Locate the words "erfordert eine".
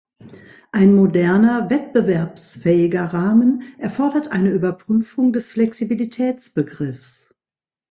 3.77-4.49